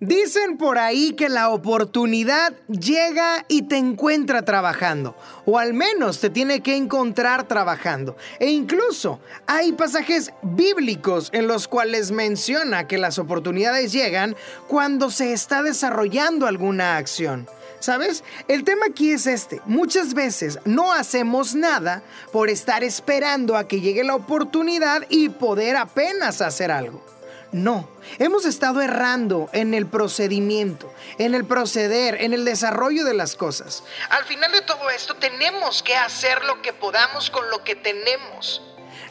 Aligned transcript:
Dicen 0.00 0.58
por 0.58 0.76
ahí 0.76 1.12
que 1.12 1.30
la 1.30 1.48
oportunidad 1.48 2.52
llega 2.68 3.46
y 3.48 3.62
te 3.62 3.78
encuentra 3.78 4.42
trabajando, 4.42 5.16
o 5.46 5.58
al 5.58 5.72
menos 5.72 6.20
te 6.20 6.28
tiene 6.28 6.60
que 6.60 6.76
encontrar 6.76 7.48
trabajando. 7.48 8.14
E 8.38 8.50
incluso 8.50 9.20
hay 9.46 9.72
pasajes 9.72 10.32
bíblicos 10.42 11.30
en 11.32 11.46
los 11.46 11.66
cuales 11.66 12.10
menciona 12.10 12.86
que 12.86 12.98
las 12.98 13.18
oportunidades 13.18 13.90
llegan 13.90 14.36
cuando 14.68 15.10
se 15.10 15.32
está 15.32 15.62
desarrollando 15.62 16.46
alguna 16.46 16.98
acción. 16.98 17.48
¿Sabes? 17.80 18.22
El 18.48 18.64
tema 18.64 18.86
aquí 18.90 19.12
es 19.12 19.26
este. 19.26 19.62
Muchas 19.64 20.12
veces 20.12 20.58
no 20.66 20.92
hacemos 20.92 21.54
nada 21.54 22.02
por 22.32 22.50
estar 22.50 22.84
esperando 22.84 23.56
a 23.56 23.66
que 23.66 23.80
llegue 23.80 24.04
la 24.04 24.14
oportunidad 24.14 25.06
y 25.08 25.30
poder 25.30 25.76
apenas 25.76 26.42
hacer 26.42 26.70
algo. 26.70 27.15
No, 27.52 27.88
hemos 28.18 28.44
estado 28.44 28.82
errando 28.82 29.48
en 29.52 29.72
el 29.72 29.86
procedimiento, 29.86 30.92
en 31.18 31.34
el 31.34 31.44
proceder, 31.44 32.20
en 32.20 32.34
el 32.34 32.44
desarrollo 32.44 33.04
de 33.04 33.14
las 33.14 33.36
cosas. 33.36 33.84
Al 34.10 34.24
final 34.24 34.52
de 34.52 34.62
todo 34.62 34.90
esto 34.90 35.14
tenemos 35.14 35.82
que 35.82 35.94
hacer 35.94 36.44
lo 36.44 36.60
que 36.60 36.72
podamos 36.72 37.30
con 37.30 37.48
lo 37.50 37.62
que 37.62 37.76
tenemos. 37.76 38.62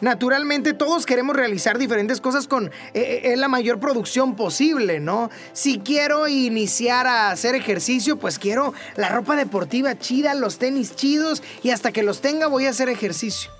Naturalmente 0.00 0.74
todos 0.74 1.06
queremos 1.06 1.36
realizar 1.36 1.78
diferentes 1.78 2.20
cosas 2.20 2.48
con 2.48 2.66
eh, 2.92 3.20
eh, 3.24 3.36
la 3.36 3.48
mayor 3.48 3.78
producción 3.78 4.34
posible, 4.34 5.00
¿no? 5.00 5.30
Si 5.52 5.78
quiero 5.78 6.26
iniciar 6.28 7.06
a 7.06 7.30
hacer 7.30 7.54
ejercicio, 7.54 8.18
pues 8.18 8.38
quiero 8.38 8.74
la 8.96 9.08
ropa 9.08 9.36
deportiva 9.36 9.98
chida, 9.98 10.34
los 10.34 10.58
tenis 10.58 10.96
chidos 10.96 11.42
y 11.62 11.70
hasta 11.70 11.92
que 11.92 12.02
los 12.02 12.20
tenga 12.20 12.48
voy 12.48 12.66
a 12.66 12.70
hacer 12.70 12.88
ejercicio. 12.88 13.50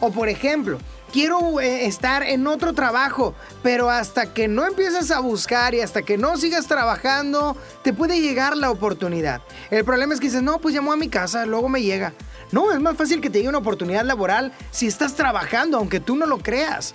O 0.00 0.10
por 0.10 0.28
ejemplo, 0.28 0.78
quiero 1.18 1.58
eh, 1.58 1.86
estar 1.86 2.22
en 2.22 2.46
otro 2.46 2.74
trabajo, 2.74 3.34
pero 3.64 3.90
hasta 3.90 4.32
que 4.32 4.46
no 4.46 4.64
empieces 4.64 5.10
a 5.10 5.18
buscar 5.18 5.74
y 5.74 5.80
hasta 5.80 6.02
que 6.02 6.16
no 6.16 6.36
sigas 6.36 6.68
trabajando, 6.68 7.56
te 7.82 7.92
puede 7.92 8.20
llegar 8.20 8.56
la 8.56 8.70
oportunidad. 8.70 9.42
El 9.72 9.84
problema 9.84 10.14
es 10.14 10.20
que 10.20 10.28
dices, 10.28 10.42
no, 10.42 10.60
pues 10.60 10.76
llamo 10.76 10.92
a 10.92 10.96
mi 10.96 11.08
casa, 11.08 11.44
luego 11.44 11.68
me 11.68 11.82
llega. 11.82 12.12
No, 12.52 12.70
es 12.70 12.78
más 12.78 12.96
fácil 12.96 13.20
que 13.20 13.30
te 13.30 13.38
llegue 13.38 13.48
una 13.48 13.58
oportunidad 13.58 14.04
laboral 14.04 14.52
si 14.70 14.86
estás 14.86 15.16
trabajando, 15.16 15.78
aunque 15.78 15.98
tú 15.98 16.14
no 16.14 16.24
lo 16.24 16.38
creas. 16.38 16.94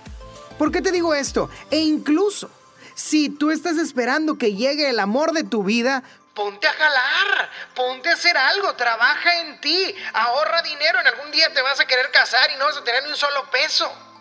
¿Por 0.56 0.72
qué 0.72 0.80
te 0.80 0.90
digo 0.90 1.12
esto? 1.12 1.50
E 1.70 1.80
incluso, 1.80 2.48
si 2.94 3.28
tú 3.28 3.50
estás 3.50 3.76
esperando 3.76 4.38
que 4.38 4.54
llegue 4.54 4.88
el 4.88 5.00
amor 5.00 5.32
de 5.32 5.44
tu 5.44 5.64
vida, 5.64 6.02
ponte 6.32 6.66
a 6.66 6.72
jalar, 6.72 7.50
ponte 7.74 8.08
a 8.08 8.14
hacer 8.14 8.38
algo, 8.38 8.74
trabaja 8.74 9.42
en 9.42 9.60
ti, 9.60 9.94
ahorra 10.14 10.62
dinero, 10.62 10.98
en 10.98 11.08
algún 11.08 11.30
día 11.30 11.52
te 11.52 11.60
vas 11.60 11.78
a 11.78 11.84
querer 11.84 12.10
casar 12.10 12.50
y 12.54 12.58
no 12.58 12.64
vas 12.64 12.78
a 12.78 12.84
tener 12.84 13.02
ni 13.04 13.10
un 13.10 13.16
solo 13.16 13.44
peso. 13.50 14.13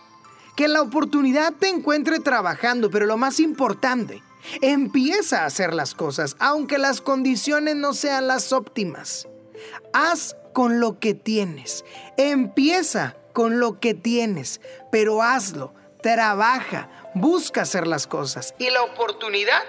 Que 0.55 0.67
la 0.67 0.81
oportunidad 0.81 1.53
te 1.53 1.69
encuentre 1.69 2.19
trabajando, 2.19 2.89
pero 2.89 3.05
lo 3.05 3.17
más 3.17 3.39
importante, 3.39 4.21
empieza 4.61 5.41
a 5.41 5.45
hacer 5.45 5.73
las 5.73 5.95
cosas, 5.95 6.35
aunque 6.39 6.77
las 6.77 7.01
condiciones 7.01 7.75
no 7.75 7.93
sean 7.93 8.27
las 8.27 8.53
óptimas. 8.53 9.27
Haz 9.93 10.35
con 10.53 10.79
lo 10.79 10.99
que 10.99 11.13
tienes, 11.13 11.83
empieza 12.17 13.15
con 13.33 13.59
lo 13.59 13.79
que 13.79 13.93
tienes, 13.93 14.61
pero 14.91 15.23
hazlo, 15.23 15.73
trabaja, 16.01 16.89
busca 17.15 17.61
hacer 17.61 17.87
las 17.87 18.07
cosas 18.07 18.53
y 18.59 18.69
la 18.69 18.83
oportunidad 18.83 19.63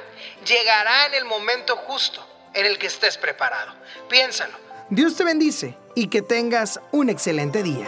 llegará 0.47 1.07
en 1.07 1.15
el 1.15 1.25
momento 1.25 1.77
justo 1.77 2.25
en 2.53 2.67
el 2.67 2.79
que 2.79 2.87
estés 2.87 3.17
preparado. 3.17 3.73
Piénsalo. 4.09 4.55
Dios 4.91 5.17
te 5.17 5.25
bendice 5.25 5.77
y 5.95 6.09
que 6.09 6.23
tengas 6.23 6.81
un 6.93 7.09
excelente 7.09 7.63
día. 7.63 7.87